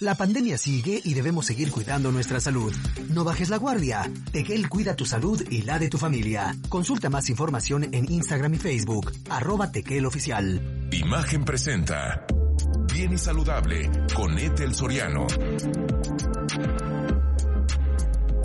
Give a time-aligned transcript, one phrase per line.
[0.00, 2.72] La pandemia sigue y debemos seguir cuidando nuestra salud.
[3.10, 4.08] No bajes la guardia.
[4.30, 6.54] Tequel cuida tu salud y la de tu familia.
[6.68, 9.12] Consulta más información en Instagram y Facebook.
[9.28, 10.88] Arroba Tequel Oficial.
[10.92, 12.24] Imagen presenta.
[12.92, 15.26] Bien y saludable con Ethel Soriano.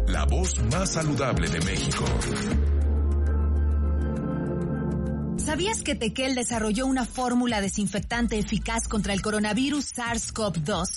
[0.07, 2.05] La voz más saludable de México.
[5.45, 10.87] ¿Sabías que Tequel desarrolló una fórmula desinfectante eficaz contra el coronavirus SARS-CoV-2?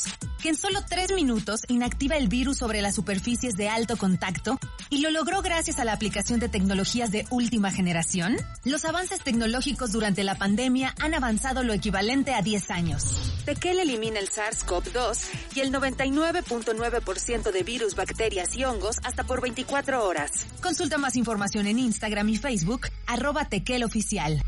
[0.40, 4.98] Que en solo tres minutos inactiva el virus sobre las superficies de alto contacto y
[4.98, 8.36] lo logró gracias a la aplicación de tecnologías de última generación?
[8.64, 13.42] Los avances tecnológicos durante la pandemia han avanzado lo equivalente a 10 años.
[13.44, 15.18] Tequel elimina el SARS-CoV-2
[15.54, 20.46] y el 99.9% de virus, bacterias y hongos hasta por 24 horas.
[20.60, 24.42] Consulta más información en Instagram y Facebook, arroba Tequel Oficial.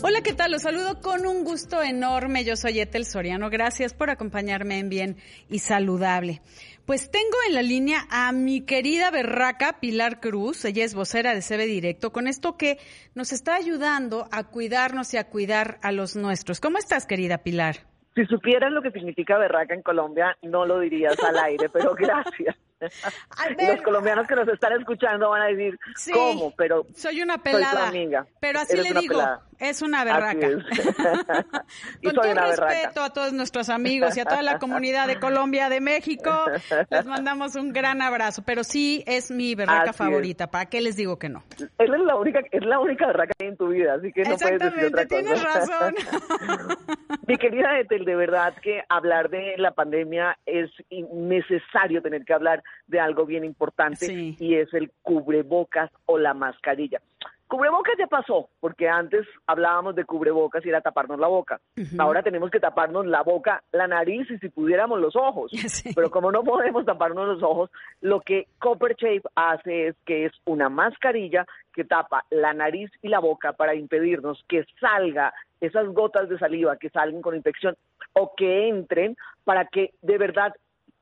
[0.00, 0.52] Hola, ¿qué tal?
[0.52, 2.44] Los saludo con un gusto enorme.
[2.44, 3.50] Yo soy Etel Soriano.
[3.50, 5.16] Gracias por acompañarme en Bien
[5.50, 6.40] y Saludable.
[6.86, 10.64] Pues tengo en la línea a mi querida berraca Pilar Cruz.
[10.64, 12.78] Ella es vocera de CB Directo con esto que
[13.16, 16.60] nos está ayudando a cuidarnos y a cuidar a los nuestros.
[16.60, 17.78] ¿Cómo estás, querida Pilar?
[18.14, 22.56] Si supieras lo que significa berraca en Colombia, no lo dirías al aire, pero gracias.
[22.80, 25.76] Los colombianos que nos están escuchando van a decir,
[26.12, 26.54] ¿cómo?
[26.56, 27.88] Pero soy una pelada.
[27.88, 28.26] amiga.
[28.40, 29.20] Pero así le digo,
[29.58, 30.48] es una berraca.
[32.02, 35.80] Con todo respeto a todos nuestros amigos y a toda la comunidad de Colombia, de
[35.80, 36.30] México,
[36.90, 38.42] les mandamos un gran abrazo.
[38.44, 40.50] Pero sí es mi berraca favorita.
[40.50, 41.42] ¿Para qué les digo que no?
[41.78, 44.36] Es la única, es la única berraca que hay en tu vida, así que no
[44.36, 45.08] puedes decir otra cosa.
[45.08, 45.94] tienes razón.
[47.26, 50.70] mi querida Ethel, de verdad que hablar de la pandemia es
[51.12, 57.00] necesario tener que hablar de algo bien importante y es el cubrebocas o la mascarilla.
[57.48, 61.58] Cubrebocas ya pasó, porque antes hablábamos de cubrebocas y era taparnos la boca.
[61.98, 65.50] Ahora tenemos que taparnos la boca, la nariz y si pudiéramos los ojos.
[65.96, 67.70] Pero como no podemos taparnos los ojos,
[68.02, 73.08] lo que Copper Shape hace es que es una mascarilla que tapa la nariz y
[73.08, 77.76] la boca para impedirnos que salga esas gotas de saliva que salgan con infección
[78.12, 80.54] o que entren para que de verdad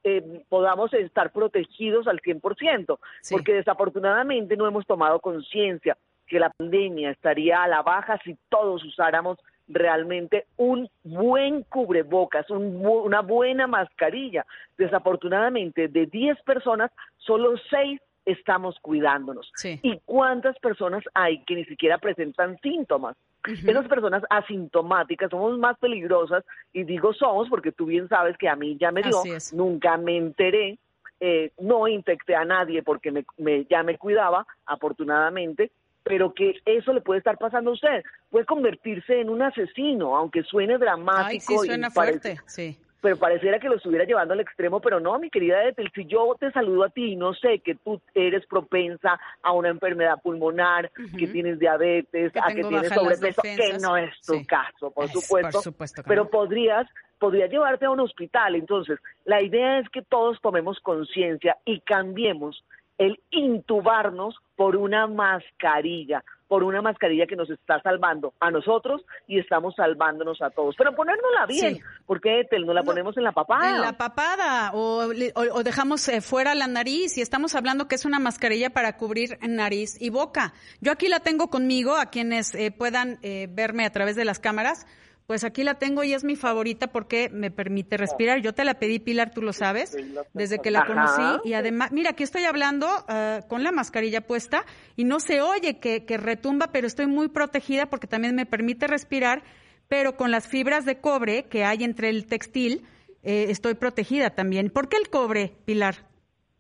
[0.05, 2.99] eh, podamos estar protegidos al 100%,
[3.29, 5.97] porque desafortunadamente no hemos tomado conciencia
[6.27, 9.39] que la pandemia estaría a la baja si todos usáramos
[9.69, 14.47] realmente un buen cubrebocas, una buena mascarilla.
[14.79, 19.51] Desafortunadamente, de 10 personas, solo 6 estamos cuidándonos.
[19.83, 23.17] ¿Y cuántas personas hay que ni siquiera presentan síntomas?
[23.47, 28.57] Esas personas asintomáticas somos más peligrosas y digo somos porque tú bien sabes que a
[28.57, 29.23] mí ya me dio,
[29.53, 30.79] nunca me enteré,
[31.21, 33.25] eh, no infecté a nadie porque me,
[33.71, 35.71] ya me cuidaba, afortunadamente,
[36.07, 38.05] pero que eso le puede estar pasando a usted.
[38.31, 41.27] Puede convertirse en un asesino, aunque suene dramático.
[41.27, 45.17] Ay, sí, suena fuerte, sí pero pareciera que lo estuviera llevando al extremo, pero no,
[45.21, 48.45] mi querida Ethel, si yo te saludo a ti y no sé que tú eres
[48.47, 54.11] propensa a una enfermedad pulmonar, que tienes diabetes, a que tienes sobrepeso, que no es
[54.23, 55.61] tu caso, por supuesto,
[56.05, 56.89] pero podrías
[57.21, 58.57] podría llevarte a un hospital.
[58.57, 62.65] Entonces, la idea es que todos tomemos conciencia y cambiemos
[62.99, 69.39] el intubarnos por una mascarilla, por una mascarilla que nos está salvando a nosotros y
[69.39, 70.75] estamos salvándonos a todos.
[70.79, 73.69] Pero ponérnosla bien, porque Etel, nos la ponemos en la papada.
[73.69, 75.05] En la papada, o,
[75.35, 79.39] o, dejamos eh, fuera la nariz, y estamos hablando que es una mascarilla para cubrir
[79.43, 80.55] nariz y boca.
[80.81, 84.39] Yo aquí la tengo conmigo, a quienes eh, puedan eh, verme a través de las
[84.39, 84.87] cámaras.
[85.27, 88.41] Pues aquí la tengo y es mi favorita porque me permite respirar.
[88.41, 89.97] Yo te la pedí, Pilar, tú lo sabes,
[90.35, 91.49] desde que la conocí.
[91.49, 94.65] Y además, mira, aquí estoy hablando ah, con la mascarilla puesta
[94.95, 98.87] y no se oye que, que retumba, pero estoy muy protegida porque también me permite
[98.87, 99.43] respirar,
[99.89, 102.87] pero con las fibras de cobre que hay entre el textil,
[103.25, 104.71] eh, estoy protegida también.
[104.71, 106.07] ¿Por qué el cobre, Pilar?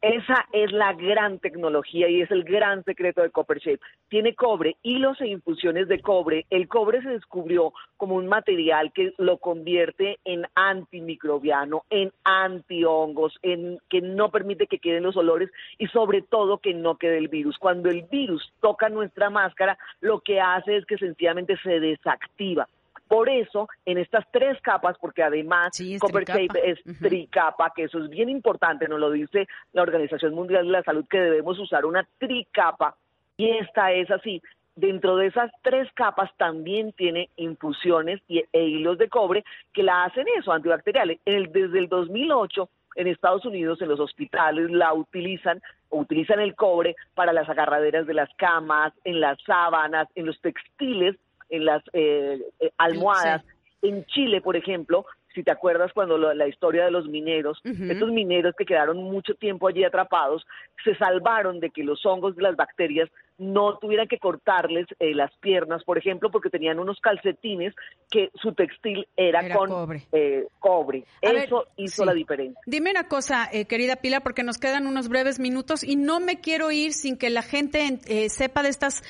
[0.06, 3.80] Esa es la gran tecnología y es el gran secreto de Copper Shape.
[4.08, 6.46] Tiene cobre, hilos e infusiones de cobre.
[6.48, 13.80] El cobre se descubrió como un material que lo convierte en antimicrobiano, en antihongos, en
[13.90, 17.58] que no permite que queden los olores y sobre todo que no quede el virus.
[17.58, 22.68] Cuando el virus toca nuestra máscara, lo que hace es que sencillamente se desactiva
[23.08, 25.70] Por eso, en estas tres capas, porque además
[26.00, 30.66] Copper Tape es tricapa, que eso es bien importante, nos lo dice la Organización Mundial
[30.66, 32.96] de la Salud, que debemos usar una tricapa,
[33.36, 34.42] y esta es así.
[34.74, 40.04] Dentro de esas tres capas también tiene infusiones y, e hilos de cobre que la
[40.04, 41.18] hacen eso, antibacteriales.
[41.24, 46.96] El, desde el 2008 en Estados Unidos en los hospitales la utilizan utilizan el cobre
[47.14, 51.16] para las agarraderas de las camas, en las sábanas, en los textiles,
[51.48, 53.44] en las eh, eh, almohadas.
[53.82, 55.04] En Chile, por ejemplo,
[55.34, 59.68] si te acuerdas cuando la historia de los mineros, estos mineros que quedaron mucho tiempo
[59.68, 60.46] allí atrapados,
[60.82, 65.34] se salvaron de que los hongos de las bacterias no tuvieran que cortarles eh, las
[65.38, 67.74] piernas, por ejemplo, porque tenían unos calcetines
[68.10, 70.02] que su textil era, con cobre.
[70.12, 71.04] Eh, cobre.
[71.20, 72.60] Eso hizo la diferencia.
[72.66, 76.40] Dime una cosa, eh, querida Pila, porque nos quedan unos breves minutos y no me
[76.40, 77.98] quiero ir sin que la gente
[78.28, 79.02] sepa de estas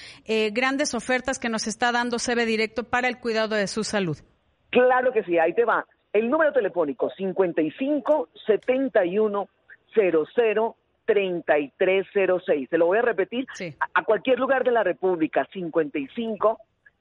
[0.53, 4.17] grandes ofertas que nos está dando CB Directo para el cuidado de su salud.
[4.71, 5.87] Claro que sí, ahí te va.
[6.13, 9.49] El número telefónico 55 71
[9.95, 12.69] 00 3306.
[12.69, 13.47] Se lo voy a repetir
[13.95, 16.59] a, cualquier lugar de la República 55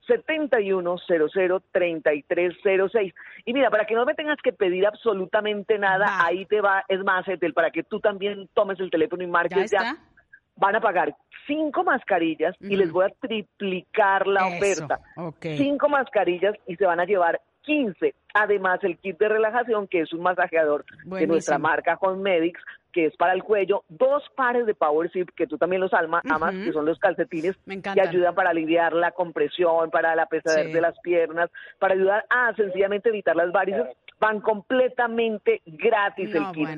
[0.08, 3.14] 7100 3306.
[3.46, 7.04] Y mira, para que no me tengas que pedir absolutamente nada, ahí te va, es
[7.04, 9.98] más, Etel, para que tú también tomes el teléfono y marques ya.
[10.58, 11.14] Van a pagar
[11.48, 15.02] cinco mascarillas y les voy a triplicar la oferta.
[15.42, 18.14] Cinco mascarillas y se van a llevar 15.
[18.34, 22.62] Además, el kit de relajación, que es un masajeador de nuestra marca Home Medics,
[22.96, 26.22] que es para el cuello, dos pares de Power Zip, que tú también los alma,
[26.30, 30.80] amas, que son los calcetines, que ayudan para aliviar la compresión, para la pesadez de
[30.80, 33.84] las piernas, para ayudar a sencillamente evitar las varices,
[34.18, 36.70] van completamente gratis el kit.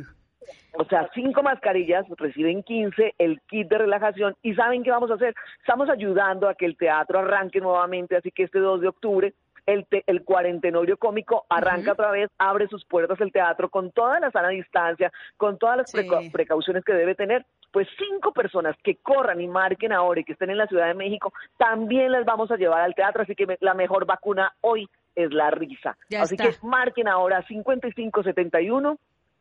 [0.74, 5.16] O sea, cinco mascarillas, reciben 15, el kit de relajación y ¿saben qué vamos a
[5.16, 5.36] hacer?
[5.60, 9.34] Estamos ayudando a que el teatro arranque nuevamente, así que este 2 de octubre
[9.68, 14.32] el, el cuarentenorio cómico arranca otra vez, abre sus puertas el teatro con toda la
[14.32, 17.46] sana distancia, con todas las precauciones que debe tener.
[17.72, 20.94] Pues cinco personas que corran y marquen ahora y que estén en la Ciudad de
[20.94, 25.34] México, también las vamos a llevar al teatro, así que la mejor vacuna hoy es
[25.34, 25.98] la risa.
[26.18, 28.98] así que marquen ahora 5571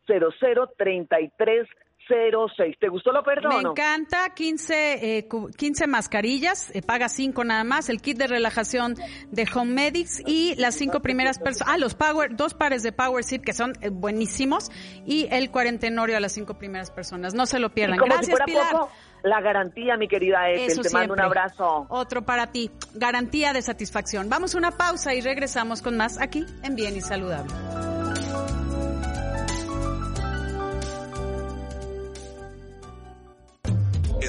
[0.07, 1.69] 0033
[2.09, 2.77] 06.
[2.79, 3.63] ¿Te gustó lo perdón?
[3.63, 8.95] Me encanta, 15, eh, 15 mascarillas, eh, paga 5 nada más, el kit de relajación
[9.31, 13.25] de Home Medics y las cinco primeras personas, ah, los Power, dos pares de Power
[13.25, 14.71] Seat que son eh, buenísimos
[15.05, 17.35] y el cuarentenorio a las cinco primeras personas.
[17.35, 17.99] No se lo pierdan.
[17.99, 18.75] Gracias, Pilar.
[19.23, 20.83] la garantía, mi querida Ethel.
[20.83, 21.87] Te mando un abrazo.
[21.89, 22.71] Otro para ti.
[22.95, 24.29] Garantía de satisfacción.
[24.29, 27.96] Vamos a una pausa y regresamos con más aquí en Bien y Saludable.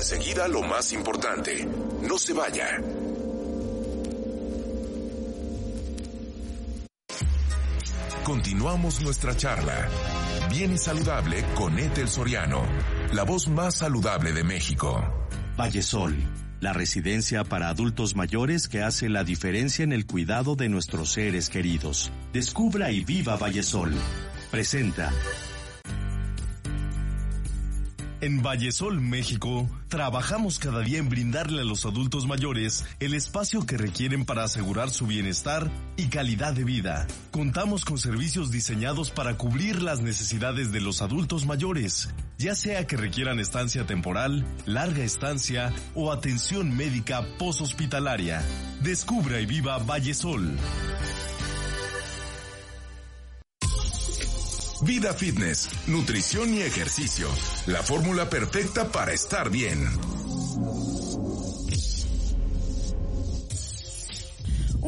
[0.10, 1.68] Enseguida lo más importante.
[2.08, 2.82] No se vaya.
[8.24, 9.90] Continuamos nuestra charla.
[10.50, 12.64] Bien y saludable con Ethel Soriano,
[13.12, 15.04] la voz más saludable de México.
[15.58, 16.16] Vallesol,
[16.62, 21.50] la residencia para adultos mayores que hace la diferencia en el cuidado de nuestros seres
[21.50, 22.14] queridos.
[22.32, 23.94] Descubra y viva Vallesol.
[24.52, 25.12] Presenta
[28.22, 33.78] en Vallesol, México, trabajamos cada día en brindarle a los adultos mayores el espacio que
[33.78, 37.08] requieren para asegurar su bienestar y calidad de vida.
[37.32, 42.98] Contamos con servicios diseñados para cubrir las necesidades de los adultos mayores, ya sea que
[42.98, 48.44] requieran estancia temporal, larga estancia o atención médica poshospitalaria.
[48.82, 50.58] Descubra y viva Vallesol.
[54.82, 57.28] Vida Fitness, nutrición y ejercicio.
[57.66, 60.17] La fórmula perfecta para estar bien.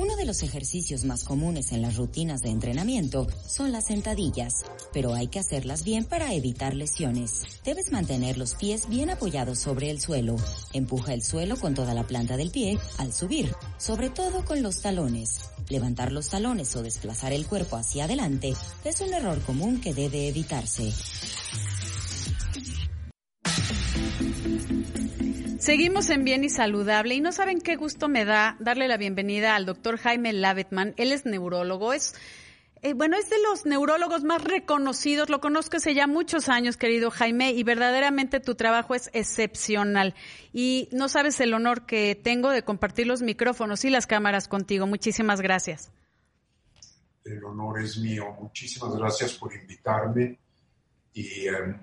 [0.02, 4.64] Uno de los ejercicios más comunes en las rutinas de entrenamiento son las sentadillas,
[4.94, 7.44] pero hay que hacerlas bien para evitar lesiones.
[7.66, 10.38] Debes mantener los pies bien apoyados sobre el suelo.
[10.72, 14.80] Empuja el suelo con toda la planta del pie al subir, sobre todo con los
[14.82, 15.42] talones.
[15.68, 18.54] Levantar los talones o desplazar el cuerpo hacia adelante
[18.86, 20.94] es un error común que debe evitarse.
[25.70, 29.56] Seguimos en Bien y Saludable y no saben qué gusto me da darle la bienvenida
[29.56, 30.96] al doctor Jaime Lavetman.
[30.98, 32.16] Él es neurólogo, es
[32.82, 37.12] eh, bueno, es de los neurólogos más reconocidos, lo conozco hace ya muchos años, querido
[37.12, 40.16] Jaime, y verdaderamente tu trabajo es excepcional.
[40.54, 44.88] Y no sabes el honor que tengo de compartir los micrófonos y las cámaras contigo.
[44.88, 45.92] Muchísimas gracias.
[47.24, 48.26] El honor es mío.
[48.42, 50.40] Muchísimas gracias por invitarme
[51.14, 51.80] y em,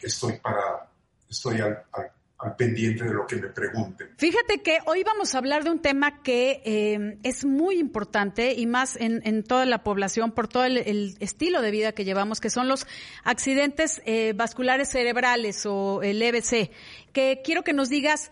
[0.00, 0.92] estoy para,
[1.28, 2.15] estoy al al
[2.56, 4.10] pendiente de lo que me pregunten.
[4.18, 8.66] Fíjate que hoy vamos a hablar de un tema que eh, es muy importante y
[8.66, 12.68] más en, toda la población por todo el, estilo de vida que llevamos, que son
[12.68, 12.86] los
[13.24, 16.70] accidentes eh, vasculares cerebrales o el EBC.
[17.12, 18.30] Que quiero que nos digas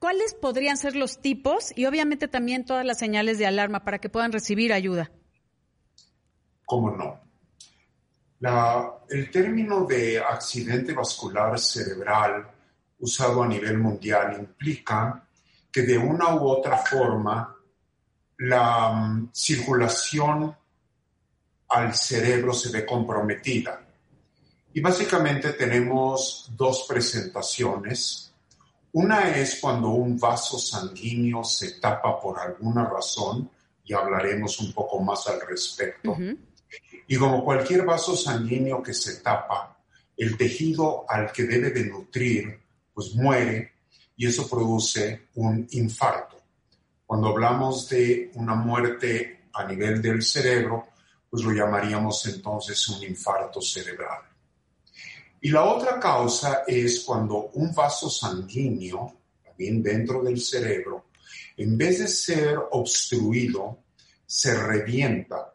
[0.00, 4.08] cuáles podrían ser los tipos y obviamente también todas las señales de alarma para que
[4.08, 5.10] puedan recibir ayuda.
[6.64, 7.20] ¿Cómo no?
[9.10, 12.48] el término de accidente vascular cerebral
[13.00, 15.26] usado a nivel mundial implica
[15.72, 17.56] que de una u otra forma
[18.38, 20.54] la mm, circulación
[21.68, 23.80] al cerebro se ve comprometida.
[24.72, 28.32] Y básicamente tenemos dos presentaciones.
[28.92, 33.50] Una es cuando un vaso sanguíneo se tapa por alguna razón,
[33.84, 36.16] y hablaremos un poco más al respecto.
[37.08, 39.76] Y como cualquier vaso sanguíneo que se tapa,
[40.16, 42.60] el tejido al que debe de nutrir
[43.00, 43.72] pues muere
[44.14, 46.36] y eso produce un infarto.
[47.06, 50.88] Cuando hablamos de una muerte a nivel del cerebro,
[51.30, 54.20] pues lo llamaríamos entonces un infarto cerebral.
[55.40, 61.06] Y la otra causa es cuando un vaso sanguíneo, también dentro del cerebro,
[61.56, 63.78] en vez de ser obstruido,
[64.26, 65.54] se revienta,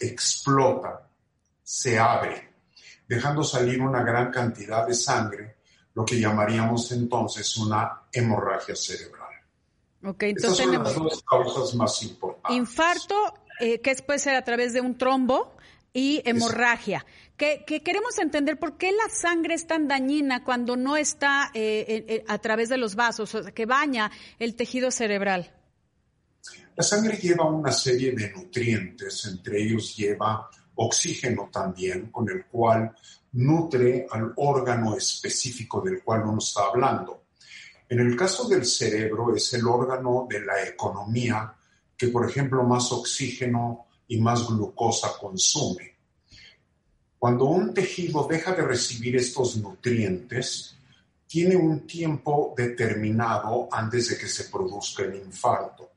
[0.00, 1.10] explota,
[1.62, 2.54] se abre,
[3.06, 5.59] dejando salir una gran cantidad de sangre
[5.94, 9.28] lo que llamaríamos entonces una hemorragia cerebral.
[10.04, 12.56] Ok, entonces son las dos causas más importantes.
[12.56, 15.54] Infarto, eh, que puede ser a través de un trombo,
[15.92, 17.04] y hemorragia.
[17.36, 22.38] Que, queremos entender por qué la sangre es tan dañina cuando no está eh, a
[22.38, 25.52] través de los vasos, o sea, que baña el tejido cerebral.
[26.76, 32.94] La sangre lleva una serie de nutrientes, entre ellos lleva oxígeno también, con el cual
[33.32, 37.24] nutre al órgano específico del cual uno está hablando.
[37.88, 41.54] En el caso del cerebro es el órgano de la economía
[41.96, 45.96] que, por ejemplo, más oxígeno y más glucosa consume.
[47.18, 50.74] Cuando un tejido deja de recibir estos nutrientes,
[51.26, 55.90] tiene un tiempo determinado antes de que se produzca el infarto.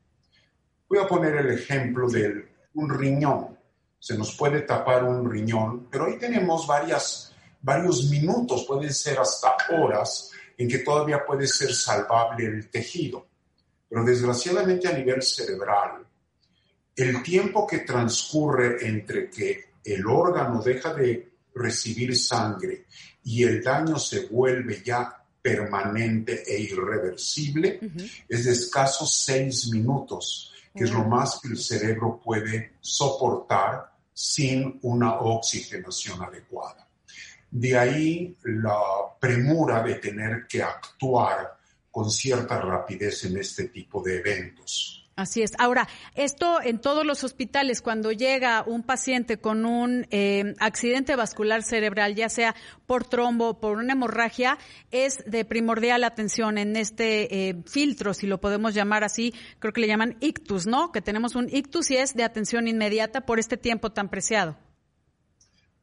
[0.89, 3.57] Voy a poner el ejemplo de un riñón
[4.03, 9.55] se nos puede tapar un riñón, pero ahí tenemos varias, varios minutos, pueden ser hasta
[9.69, 13.25] horas, en que todavía puede ser salvable el tejido.
[13.87, 16.05] Pero desgraciadamente a nivel cerebral,
[16.93, 22.87] el tiempo que transcurre entre que el órgano deja de recibir sangre
[23.23, 27.79] y el daño se vuelve ya permanente e irreversible
[28.27, 34.79] es de escasos seis minutos, que es lo más que el cerebro puede soportar sin
[34.83, 36.87] una oxigenación adecuada.
[37.49, 38.79] De ahí la
[39.19, 41.57] premura de tener que actuar
[41.91, 45.02] con cierta rapidez en este tipo de eventos.
[45.15, 45.51] Así es.
[45.59, 51.61] Ahora, esto en todos los hospitales, cuando llega un paciente con un eh, accidente vascular
[51.61, 52.55] cerebral, ya sea
[52.87, 54.57] por trombo o por una hemorragia,
[54.89, 59.81] es de primordial atención en este eh, filtro, si lo podemos llamar así, creo que
[59.81, 60.91] le llaman ictus, ¿no?
[60.91, 64.57] Que tenemos un ictus y es de atención inmediata por este tiempo tan preciado.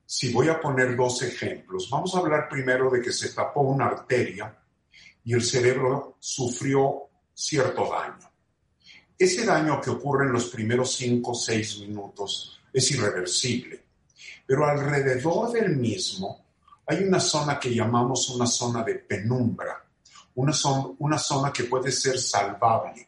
[0.06, 1.88] Sí, voy a poner dos ejemplos.
[1.88, 4.58] Vamos a hablar primero de que se tapó una arteria
[5.22, 8.29] y el cerebro sufrió cierto daño.
[9.20, 13.84] Ese daño que ocurre en los primeros 5 o 6 minutos es irreversible,
[14.46, 16.46] pero alrededor del mismo
[16.86, 19.84] hay una zona que llamamos una zona de penumbra,
[20.36, 20.54] una,
[21.00, 23.06] una zona que puede ser salvable.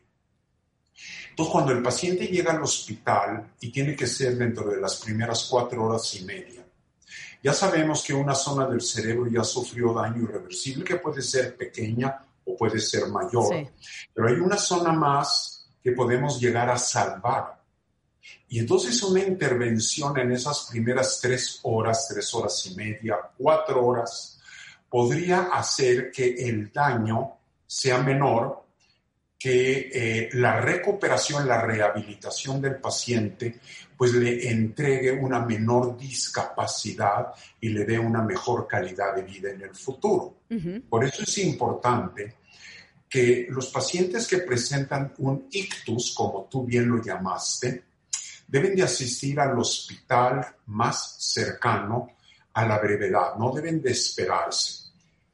[1.30, 5.46] Entonces, cuando el paciente llega al hospital y tiene que ser dentro de las primeras
[5.50, 6.62] cuatro horas y media,
[7.42, 12.22] ya sabemos que una zona del cerebro ya sufrió daño irreversible, que puede ser pequeña
[12.44, 13.66] o puede ser mayor,
[14.12, 17.60] pero hay una zona más que podemos llegar a salvar.
[18.48, 24.40] Y entonces una intervención en esas primeras tres horas, tres horas y media, cuatro horas,
[24.88, 28.62] podría hacer que el daño sea menor,
[29.38, 33.58] que eh, la recuperación, la rehabilitación del paciente,
[33.96, 39.62] pues le entregue una menor discapacidad y le dé una mejor calidad de vida en
[39.62, 40.42] el futuro.
[40.88, 42.36] Por eso es importante
[43.12, 47.84] que los pacientes que presentan un ictus, como tú bien lo llamaste,
[48.48, 52.12] deben de asistir al hospital más cercano
[52.54, 54.84] a la brevedad, no deben de esperarse.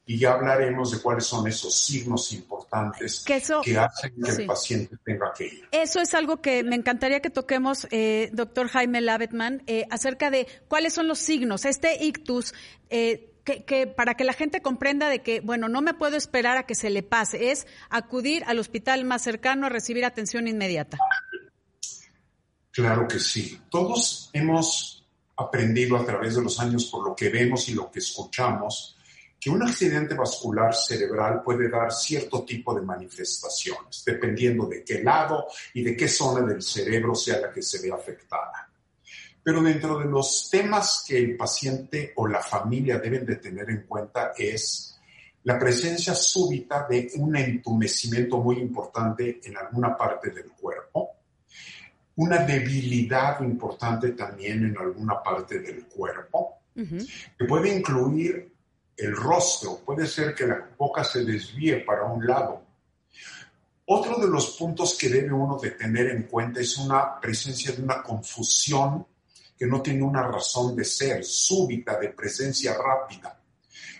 [0.06, 5.32] Y ya hablaremos de cuáles son esos signos importantes que, hacen que el paciente tenga
[5.32, 5.68] que ir.
[5.70, 10.49] Eso es algo que me encantaría que toquemos, eh, doctor Jaime Labetman, eh, acerca de
[10.66, 11.64] cuáles son los signos.
[11.64, 12.54] Este ictus,
[12.90, 16.67] eh, que, para que la gente comprenda de que, bueno, no me puedo esperar a
[16.67, 20.99] que se le pase, es acudir al hospital más cercano a recibir atención inmediata.
[22.71, 23.61] Claro que sí.
[23.71, 28.00] Todos hemos aprendido a través de los años por lo que vemos y lo que
[28.00, 28.97] escuchamos
[29.40, 35.47] que un accidente vascular cerebral puede dar cierto tipo de manifestaciones, dependiendo de qué lado
[35.75, 38.67] y de qué zona del cerebro sea la que se ve afectada.
[39.49, 43.87] Pero dentro de los temas que el paciente o la familia deben de tener en
[43.87, 45.00] cuenta es
[45.45, 51.12] la presencia súbita de un entumecimiento muy importante en alguna parte del cuerpo,
[52.17, 58.52] una debilidad importante también en alguna parte del cuerpo, que puede incluir
[58.99, 62.64] el rostro, puede ser que la boca se desvíe para un lado.
[63.87, 67.83] Otro de los puntos que debe uno de tener en cuenta es una presencia de
[67.83, 69.07] una confusión
[69.59, 73.41] que no tiene una razón de ser, súbita, de presencia rápida.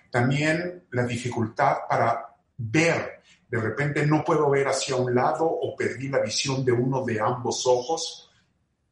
[0.09, 3.21] También la dificultad para ver.
[3.49, 7.21] De repente no puedo ver hacia un lado o perdí la visión de uno de
[7.21, 8.31] ambos ojos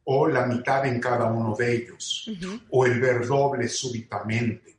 [0.03, 2.29] o la mitad en cada uno de ellos.
[2.71, 4.77] O el ver doble súbitamente.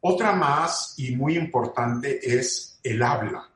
[0.00, 3.50] Otra más y muy importante es el habla.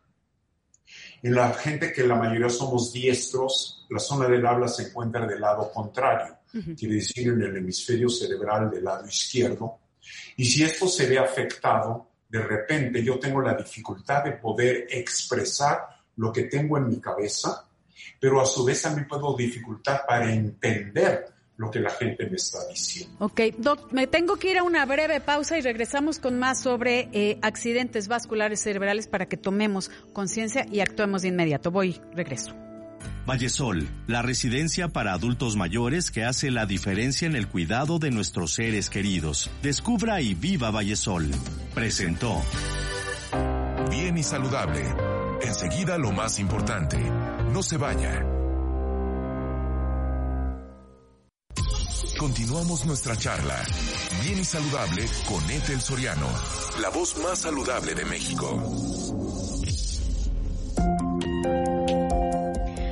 [1.23, 5.40] En la gente que la mayoría somos diestros, la zona del habla se encuentra del
[5.40, 6.38] lado contrario
[6.76, 9.78] quiere decir en el hemisferio cerebral del lado izquierdo.
[10.37, 15.81] Y si esto se ve afectado, de repente yo tengo la dificultad de poder expresar
[16.17, 17.67] lo que tengo en mi cabeza,
[18.21, 21.26] pero a su vez también puedo dificultad para entender
[21.57, 23.17] lo que la gente me está diciendo.
[23.19, 27.09] Ok, Doc, me tengo que ir a una breve pausa y regresamos con más sobre
[27.12, 31.71] eh, accidentes vasculares cerebrales para que tomemos conciencia y actuemos de inmediato.
[31.73, 32.55] Voy, regreso.
[33.26, 38.55] Vallesol, la residencia para adultos mayores que hace la diferencia en el cuidado de nuestros
[38.55, 39.50] seres queridos.
[39.62, 41.31] Descubra y viva Vallesol.
[41.75, 42.43] Presentó.
[43.90, 44.83] Bien y saludable.
[45.43, 46.99] Enseguida lo más importante.
[47.52, 48.25] No se vaya.
[52.19, 53.64] Continuamos nuestra charla.
[54.25, 56.28] Bien y saludable con Ethel Soriano,
[56.81, 59.27] la voz más saludable de México.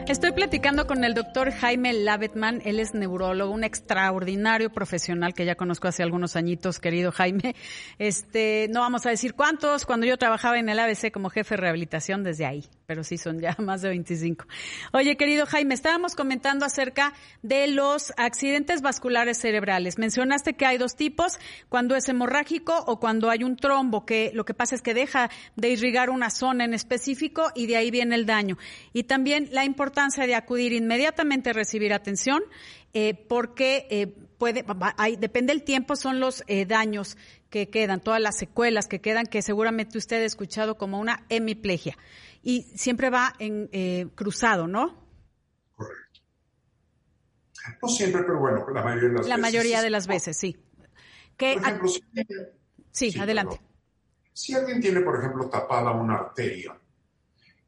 [0.09, 5.57] Estoy platicando con el doctor Jaime Lavetman, él es neurólogo, un extraordinario profesional que ya
[5.57, 7.57] conozco hace algunos añitos, querido Jaime.
[7.99, 11.61] Este, no vamos a decir cuántos, cuando yo trabajaba en el ABC como jefe de
[11.61, 14.47] rehabilitación desde ahí, pero sí son ya más de 25.
[14.93, 19.99] Oye, querido Jaime, estábamos comentando acerca de los accidentes vasculares cerebrales.
[19.99, 24.45] Mencionaste que hay dos tipos, cuando es hemorrágico o cuando hay un trombo, que lo
[24.45, 28.15] que pasa es que deja de irrigar una zona en específico y de ahí viene
[28.15, 28.57] el daño.
[28.93, 32.43] Y también la importancia de acudir inmediatamente a recibir atención,
[32.95, 34.07] eh, porque eh,
[34.39, 34.65] puede,
[34.97, 37.17] hay, depende del tiempo, son los eh, daños
[37.51, 41.97] que quedan, todas las secuelas que quedan, que seguramente usted ha escuchado como una hemiplegia.
[42.49, 44.95] Y siempre va en cruzado, ¿no?
[45.75, 46.21] Correcto.
[47.83, 49.29] No siempre, pero bueno, la mayoría de las veces.
[49.29, 50.57] La mayoría de las veces, sí.
[51.37, 51.91] por ejemplo,
[52.93, 53.61] sí, adelante.
[54.33, 56.79] Si alguien tiene, por ejemplo, tapada una arteria,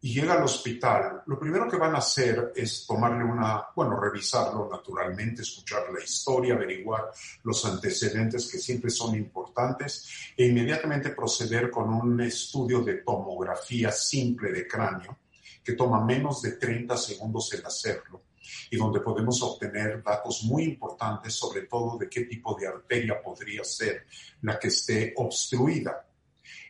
[0.00, 4.68] y llega al hospital, lo primero que van a hacer es tomarle una, bueno, revisarlo
[4.70, 7.11] naturalmente, escuchar la historia, averiguar
[7.42, 14.52] los antecedentes que siempre son importantes e inmediatamente proceder con un estudio de tomografía simple
[14.52, 15.18] de cráneo
[15.64, 18.22] que toma menos de 30 segundos en hacerlo
[18.70, 23.64] y donde podemos obtener datos muy importantes sobre todo de qué tipo de arteria podría
[23.64, 24.06] ser
[24.42, 26.06] la que esté obstruida.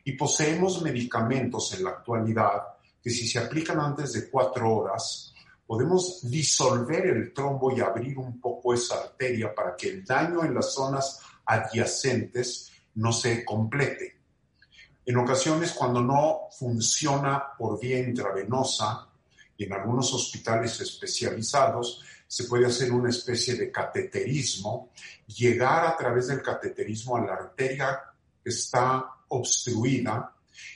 [0.05, 5.33] Y poseemos medicamentos en la actualidad que si se aplican antes de cuatro horas,
[5.67, 10.55] podemos disolver el trombo y abrir un poco esa arteria para que el daño en
[10.55, 14.17] las zonas adyacentes no se complete.
[15.05, 19.09] En ocasiones, cuando no funciona por vía intravenosa,
[19.57, 24.91] y en algunos hospitales especializados, se puede hacer una especie de cateterismo,
[25.27, 28.01] llegar a través del cateterismo a la arteria
[28.43, 30.33] que está obstruida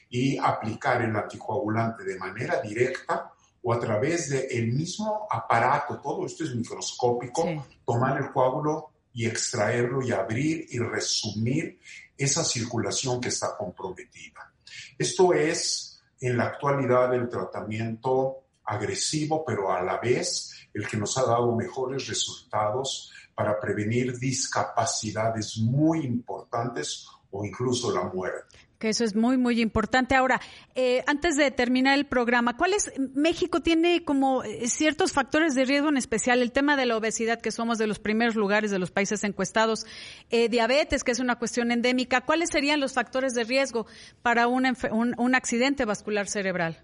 [0.09, 6.45] y aplicar el anticoagulante de manera directa o a través del mismo aparato, todo esto
[6.45, 7.45] es microscópico,
[7.85, 11.79] tomar el coágulo y extraerlo y abrir y resumir
[12.17, 14.53] esa circulación que está comprometida.
[14.99, 21.17] Esto es en la actualidad el tratamiento agresivo, pero a la vez el que nos
[21.19, 28.59] ha dado mejores resultados para prevenir discapacidades muy importantes o incluso la muerte.
[28.83, 30.17] Que eso es muy, muy importante.
[30.17, 30.41] Ahora,
[30.75, 35.89] eh, antes de terminar el programa, ¿cuáles México tiene como eh, ciertos factores de riesgo
[35.89, 36.43] en especial?
[36.43, 39.87] El tema de la obesidad, que somos de los primeros lugares de los países encuestados,
[40.31, 42.23] eh, diabetes, que es una cuestión endémica.
[42.23, 43.87] ¿Cuáles serían los factores de riesgo
[44.21, 46.83] para un, un accidente vascular cerebral?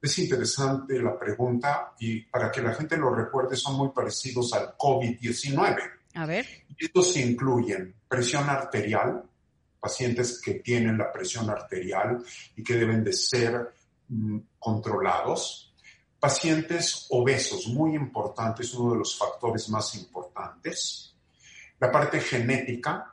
[0.00, 4.76] Es interesante la pregunta y para que la gente lo recuerde son muy parecidos al
[4.78, 5.78] COVID-19.
[6.14, 6.46] A ver.
[6.78, 9.24] Estos incluyen presión arterial,
[9.82, 13.74] pacientes que tienen la presión arterial y que deben de ser
[14.08, 15.74] mm, controlados.
[16.20, 21.16] Pacientes obesos, muy importantes, uno de los factores más importantes.
[21.80, 23.12] La parte genética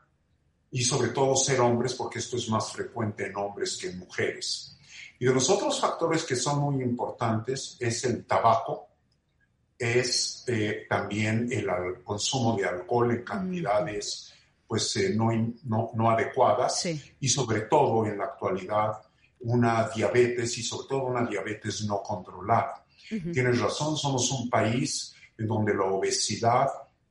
[0.69, 4.77] y sobre todo ser hombres, porque esto es más frecuente en hombres que en mujeres.
[5.17, 8.89] Y de los otros factores que son muy importantes es el tabaco,
[9.75, 11.67] es eh, también el,
[12.03, 14.31] consumo de alcohol en cantidades
[14.69, 15.31] pues eh, no,
[15.95, 16.87] no, adecuadas
[17.19, 19.01] y sobre todo en la actualidad
[19.39, 22.85] una diabetes y sobre todo una diabetes no controlada.
[23.09, 26.67] Tienes razón, somos un país en donde la obesidad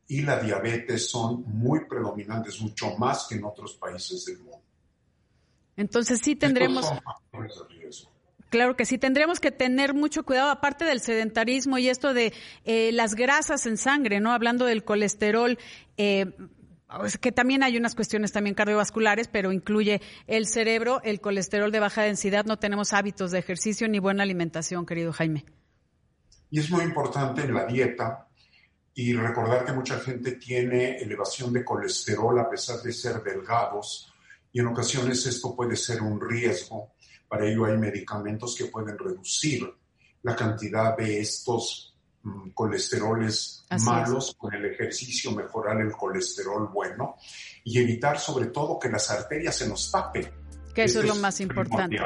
[0.07, 4.62] y la diabetes son muy predominantes, mucho más que en otros países del mundo.
[5.77, 6.88] Entonces sí tendremos...
[8.51, 12.33] Claro que sí, tendremos que tener mucho cuidado, aparte del sedentarismo y esto de
[12.64, 14.33] eh, las grasas en sangre, ¿no?
[14.33, 15.59] Hablando del colesterol,
[15.99, 16.33] eh,
[17.20, 22.03] que también hay unas cuestiones también cardiovasculares, pero incluye el cerebro, el colesterol de baja
[22.03, 25.44] densidad, no tenemos hábitos de ejercicio ni buena alimentación, querido Jaime.
[26.51, 28.29] Y es muy importante en la dieta
[28.94, 34.12] y recordar que mucha gente tiene elevación de colesterol a pesar de ser delgados
[34.51, 36.94] y en ocasiones esto puede ser un riesgo
[37.29, 39.72] para ello hay medicamentos que pueden reducir
[40.22, 47.16] la cantidad de estos mm, colesteroles malos con el ejercicio, mejorar el colesterol bueno
[47.64, 50.47] y evitar sobre todo que las arterias se nos tapen
[50.78, 51.98] que eso es lo más importante.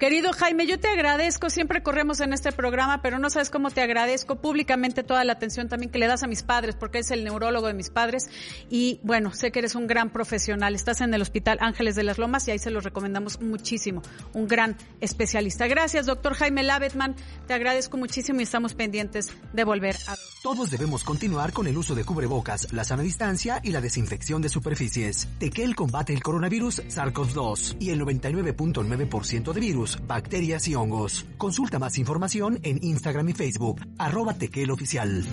[0.00, 3.80] Querido Jaime, yo te agradezco, siempre corremos en este programa, pero no sabes cómo te
[3.80, 7.24] agradezco públicamente toda la atención también que le das a mis padres, porque es el
[7.24, 8.28] neurólogo de mis padres.
[8.68, 10.74] Y bueno, sé que eres un gran profesional.
[10.74, 14.02] Estás en el Hospital Ángeles de las Lomas y ahí se lo recomendamos muchísimo.
[14.34, 15.66] Un gran especialista.
[15.66, 17.14] Gracias, doctor Jaime Labetman.
[17.46, 20.16] Te agradezco muchísimo y estamos pendientes de volver a...
[20.42, 24.48] Todos debemos continuar con el uso de cubrebocas, la sana distancia y la desinfección de
[24.48, 25.26] superficies.
[25.38, 31.26] Tequel combate el coronavirus SARS-CoV-2 y el 99.9% de virus, bacterias y hongos.
[31.38, 34.36] Consulta más información en Instagram y Facebook, arroba
[34.70, 35.24] Oficial.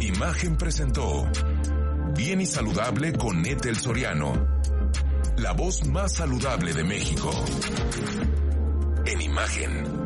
[0.00, 1.26] Imagen presentó
[2.16, 4.46] Bien y Saludable con Etel Soriano,
[5.38, 7.30] la voz más saludable de México.
[9.06, 10.03] En Imagen